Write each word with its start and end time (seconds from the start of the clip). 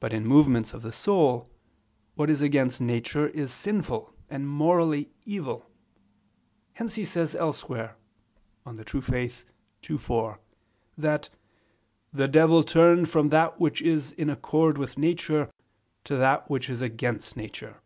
But 0.00 0.12
in 0.12 0.26
movements 0.26 0.74
of 0.74 0.82
the 0.82 0.90
soul, 0.92 1.48
what 2.16 2.28
is 2.28 2.42
against 2.42 2.80
nature 2.80 3.28
is 3.28 3.52
sinful 3.54 4.12
and 4.28 4.48
morally 4.48 5.12
evil: 5.24 5.70
hence 6.72 6.96
he 6.96 7.04
says 7.04 7.36
elsewhere 7.36 7.94
(De 8.66 8.82
Fide 9.00 9.14
Orth. 9.32 9.46
ii, 9.88 9.96
4) 9.96 10.40
that 10.98 11.30
"the 12.12 12.26
devil 12.26 12.64
turned 12.64 13.08
from 13.08 13.28
that 13.28 13.60
which 13.60 13.80
is 13.80 14.10
in 14.10 14.28
accord 14.28 14.76
with 14.76 14.98
nature 14.98 15.52
to 16.02 16.16
that 16.16 16.50
which 16.50 16.68
is 16.68 16.82
against 16.82 17.36
nature." 17.36 17.80